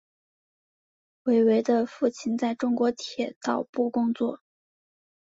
[1.25, 4.41] 韦唯的父亲在中国铁道部工作。